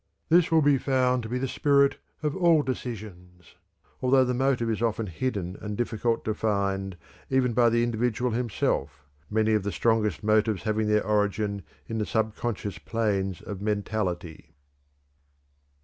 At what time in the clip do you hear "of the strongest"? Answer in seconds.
9.53-10.23